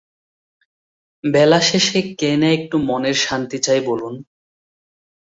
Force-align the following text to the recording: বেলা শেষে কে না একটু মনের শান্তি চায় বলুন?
বেলা 1.23 1.59
শেষে 1.61 1.99
কে 2.19 2.31
না 2.37 2.47
একটু 2.57 2.75
মনের 2.89 3.17
শান্তি 3.25 3.57
চায় 3.65 3.81
বলুন? 3.89 4.13